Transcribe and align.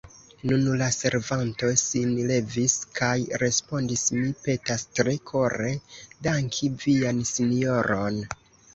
Nun 0.51 0.61
la 0.81 0.85
servanto 0.95 1.69
sin 1.81 2.15
levis 2.31 2.79
kaj 3.01 3.11
respondis: 3.45 4.07
Mi 4.17 4.27
petas 4.49 4.89
tre 5.01 5.17
kore 5.35 5.73
danki 6.31 6.75
vian 6.87 7.25
sinjoron. 7.37 8.23